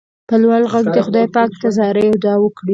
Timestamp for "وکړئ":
2.41-2.69